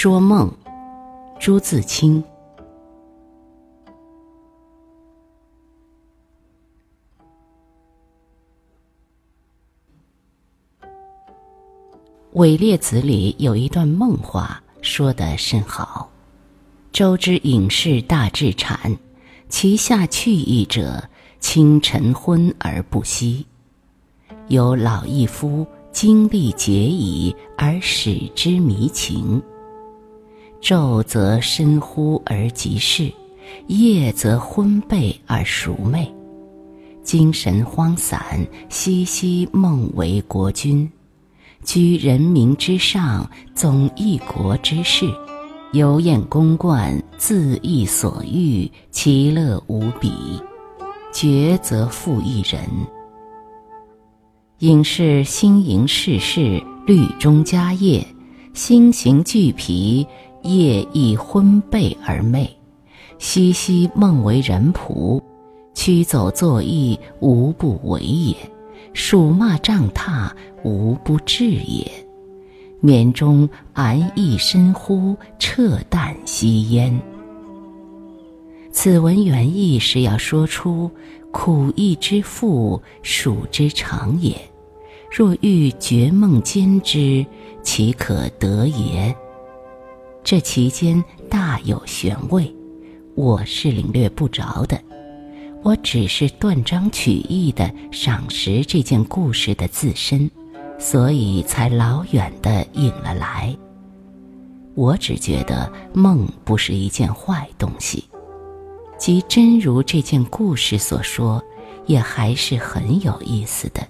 [0.00, 0.48] 说梦，
[1.40, 2.22] 朱自清。
[12.34, 16.08] 《伪列子》里有一段梦话，说得甚好
[16.94, 18.96] ：“周之隐士大致产，
[19.48, 21.10] 其下去意者，
[21.40, 23.44] 清晨昏而不息。
[24.46, 29.42] 有老一夫，精力竭矣，而使之迷情。
[30.60, 33.12] 昼则深忽而即逝，
[33.68, 36.08] 夜则昏悖而熟寐，
[37.02, 40.90] 精神荒散，熙熙梦为国君。”
[41.64, 45.06] 居人民之上，总一国之事，
[45.72, 50.12] 游宴公冠，恣意所欲，其乐无比。
[51.12, 52.60] 绝则负一人。
[54.60, 58.06] 隐士心盈世事，律中家业，
[58.54, 60.06] 心行俱疲，
[60.48, 62.48] 夜亦昏悖而寐，
[63.18, 65.20] 熙熙梦为人仆，
[65.74, 68.34] 驱走作役，无不为也。
[68.94, 71.86] 辱骂杖踏，无不至也。
[72.80, 76.98] 眠中安逸深乎，彻旦息焉。
[78.72, 80.90] 此文原意是要说出
[81.30, 84.34] 苦役之父，蜀之长也。
[85.10, 87.24] 若欲绝梦兼之，
[87.62, 89.14] 岂可得也？
[90.24, 92.54] 这其间大有玄味，
[93.14, 94.78] 我是领略不着的。
[95.62, 100.30] 我只是断章取义的赏识这件故事的自身，
[100.78, 103.56] 所以才老远的引了来。
[104.74, 108.04] 我只觉得梦不是一件坏东西，
[108.98, 111.42] 即真如这件故事所说，
[111.86, 113.80] 也还是很有意思的。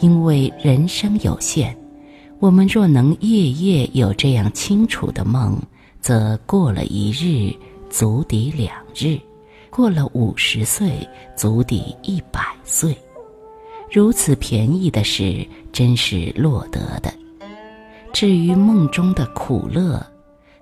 [0.00, 1.76] 因为人生有限，
[2.40, 5.60] 我们若能夜夜有这样清楚的梦，
[6.00, 7.54] 则过了一日，
[7.90, 9.18] 足抵两日。
[9.68, 11.06] 过了五十岁，
[11.36, 12.96] 足抵一百岁，
[13.92, 17.12] 如此便宜的事，真是落得的。
[18.10, 20.04] 至于梦中的苦乐，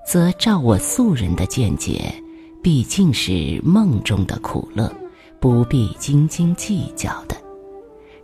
[0.05, 2.13] 则照我素人的见解，
[2.61, 4.93] 毕竟是梦中的苦乐，
[5.39, 7.37] 不必斤斤计较的。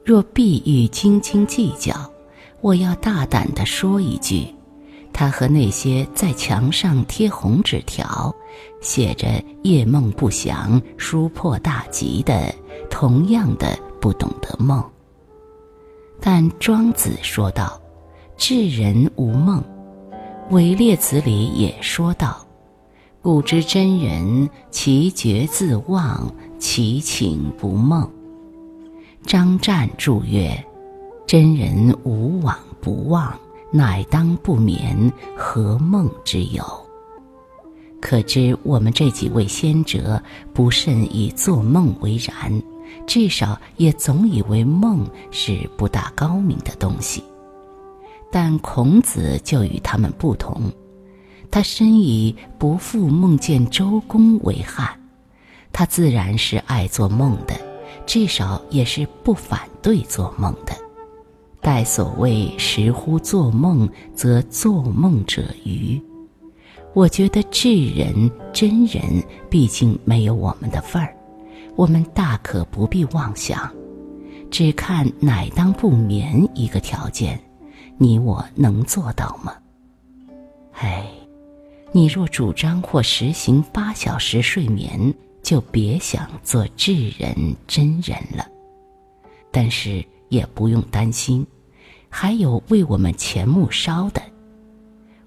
[0.04, 1.94] 若必欲斤斤计较，
[2.64, 4.46] 我要大胆地说一句。
[5.12, 8.34] 他和那些在墙上贴红纸条、
[8.80, 9.28] 写着
[9.62, 12.52] “夜梦不祥，书破大吉”的，
[12.88, 14.82] 同样的不懂得梦。
[16.22, 17.78] 但庄子说道
[18.38, 19.62] ：“智人无梦。”
[20.50, 22.46] 伪列子里也说道
[23.20, 28.10] ：“故知真人，其觉自忘，其寝不梦。”
[29.22, 30.64] 张湛注曰
[31.26, 33.32] ：“真人无往不忘。”
[33.76, 36.62] 乃当不眠，何梦之有？
[38.00, 42.62] 可知我们这几位先哲不甚以做梦为然，
[43.04, 47.24] 至少也总以为梦是不大高明的东西。
[48.30, 50.70] 但孔子就与他们不同，
[51.50, 54.88] 他深以不负梦见周公为憾，
[55.72, 57.56] 他自然是爱做梦的，
[58.06, 60.83] 至少也是不反对做梦的。
[61.64, 65.98] 待所谓时乎做梦，则做梦者愚。
[66.92, 69.02] 我觉得智人真人
[69.48, 71.16] 毕竟没有我们的份儿，
[71.74, 73.72] 我们大可不必妄想，
[74.50, 77.40] 只看乃当不眠一个条件，
[77.96, 79.54] 你我能做到吗？
[80.72, 81.06] 唉，
[81.92, 87.34] 你若主张或实行八小时睡眠，就别想做智人
[87.66, 88.46] 真人了。
[89.50, 91.46] 但是也不用担心。
[92.08, 94.22] 还有为我们前木烧的，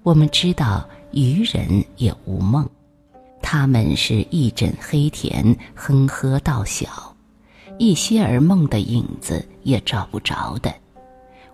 [0.02, 2.66] 我们知道愚人也无梦，
[3.42, 7.14] 他们是一枕黑田，哼呵到晓，
[7.78, 10.74] 一些儿梦的影子也找不着的。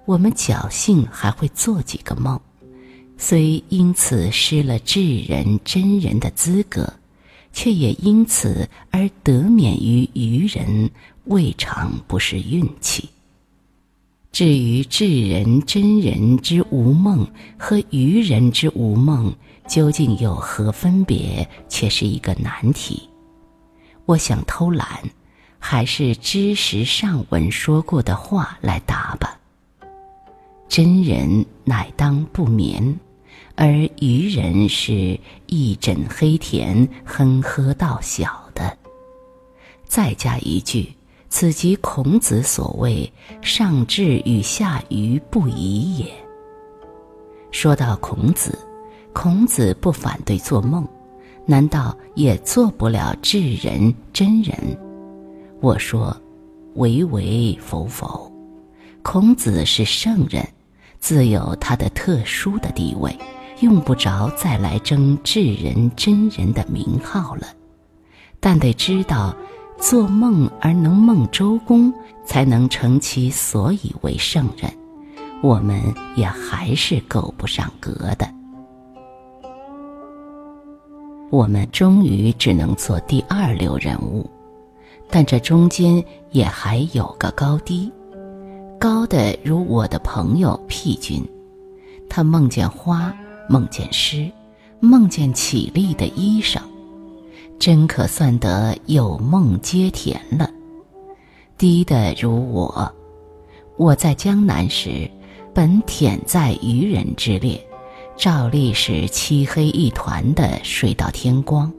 [0.05, 2.41] 我们侥幸还会做几个梦，
[3.19, 6.93] 虽因此失了智人真人的资格，
[7.53, 10.91] 却也因此而得免于愚人，
[11.25, 13.09] 未尝不是运气。
[14.35, 17.25] 至于智人真人之无梦
[17.57, 19.33] 和愚人之无梦
[19.69, 23.09] 究竟有何分别，却是一个难题。
[24.07, 24.89] 我想偷懒，
[25.61, 29.39] 还是知识上文说过的话来答吧。
[30.69, 32.99] 真人乃当不眠，
[33.55, 35.17] 而愚人是
[35.47, 38.77] 一枕黑田，哼呵到晓的。
[39.85, 40.93] 再加一句。
[41.37, 46.07] 此即孔子所谓“上智与下愚不移也”。
[47.51, 48.57] 说到孔子，
[49.13, 50.87] 孔子不反对做梦，
[51.45, 54.57] 难道也做不了智人真人？
[55.61, 56.17] 我说，
[56.75, 58.33] 唯唯否否。
[59.03, 60.49] 孔子是圣人，
[61.01, 63.13] 自有他的特殊的地位，
[63.59, 67.49] 用不着再来争智人真人的名号了。
[68.39, 69.35] 但得知道，
[69.85, 71.93] 做梦而能梦周公，
[72.25, 74.73] 才能成其所以为圣人。
[75.43, 75.79] 我们
[76.17, 78.27] 也还是够不上格的。
[81.31, 84.27] 我们终于只能做第二流人物，
[85.11, 87.93] 但这中间也还有个高低。
[88.81, 91.23] 高的如我的朋友屁君，
[92.09, 93.15] 他梦见花，
[93.51, 94.33] 梦见诗，
[94.81, 96.63] 梦见绮丽的衣裳。
[97.59, 100.51] 真可算得有梦皆甜了。
[101.57, 102.93] 低的如我，
[103.77, 105.11] 我在江南时，
[105.55, 107.65] 本忝在渔人之列，
[108.17, 111.73] 照例是漆黑一团的睡到天光。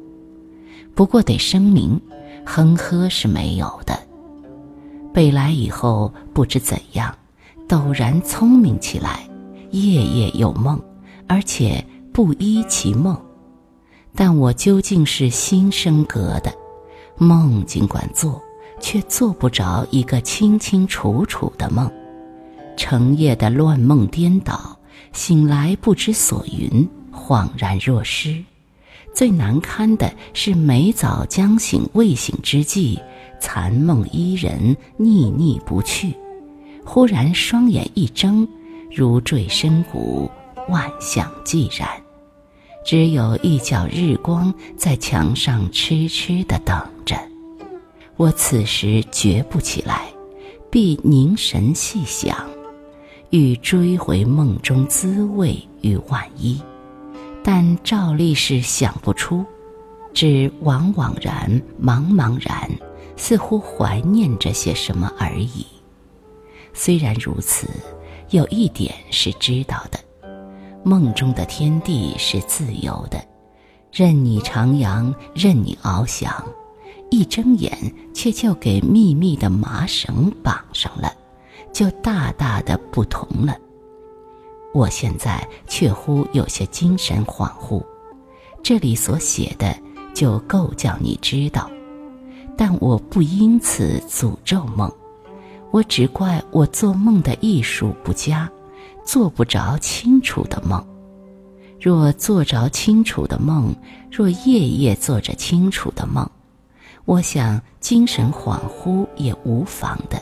[0.95, 2.00] 不过得声明，
[2.45, 4.00] 哼呵是没有的。
[5.13, 7.13] 北来以后，不知怎样，
[7.68, 9.27] 陡然聪明起来，
[9.72, 10.81] 夜夜有梦，
[11.27, 13.16] 而且不依其梦。
[14.15, 16.53] 但我究竟是心生格的，
[17.17, 18.41] 梦尽管做，
[18.79, 21.91] 却做不着一个清清楚楚的梦，
[22.77, 24.77] 成夜的乱梦颠倒，
[25.12, 28.41] 醒来不知所云，恍然若失。
[29.13, 33.00] 最难堪的是每早将醒未醒之际，
[33.39, 36.13] 残梦依人，腻腻不去。
[36.85, 38.47] 忽然双眼一睁，
[38.94, 40.29] 如坠深谷，
[40.69, 42.05] 万象寂然。
[42.86, 47.18] 只有一角日光在墙上痴痴地等着，
[48.16, 50.06] 我此时觉不起来，
[50.70, 52.48] 必凝神细想，
[53.32, 56.62] 欲追回梦中滋味与万一，
[57.44, 59.44] 但照例是想不出，
[60.14, 62.70] 只惘惘然、茫茫然，
[63.18, 65.66] 似乎怀念着些什么而已。
[66.72, 67.68] 虽然如此，
[68.30, 70.00] 有一点是知道的。
[70.86, 73.20] 梦中的天地是自由的，
[73.92, 76.32] 任你徜徉，任你翱翔，
[77.10, 77.76] 一睁眼
[78.14, 81.12] 却就给密密的麻绳绑上了，
[81.74, 83.58] 就大大的不同了。
[84.76, 87.84] 我现在却乎有些精神恍惚，
[88.62, 89.76] 这里所写的
[90.14, 91.68] 就够叫你知道，
[92.56, 94.92] 但我不因此诅咒梦，
[95.72, 98.48] 我只怪我做梦的艺术不佳。
[99.06, 100.84] 做不着清楚的梦，
[101.80, 103.74] 若做着清楚的梦，
[104.12, 106.30] 若夜夜做着清楚的梦，
[107.06, 110.19] 我想精神恍惚也无妨的。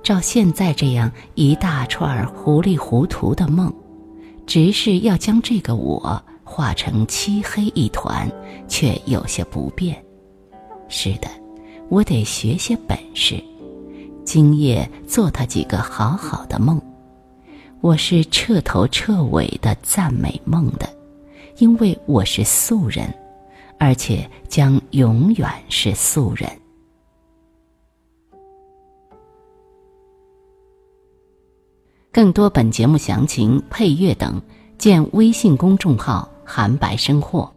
[0.00, 3.70] 照现在这样一大串糊里糊涂的梦，
[4.46, 8.30] 只是要将这个我化成漆黑一团，
[8.68, 10.00] 却有些不便。
[10.88, 11.28] 是的，
[11.88, 13.42] 我得学些本事，
[14.24, 16.80] 今夜做他几个好好的梦。
[17.80, 20.88] 我是彻头彻尾的赞美梦的，
[21.58, 23.08] 因为我是素人，
[23.78, 26.50] 而且将永远是素人。
[32.10, 34.42] 更多本节目详情、配乐等，
[34.76, 37.48] 见微信公众号“韩白生活”。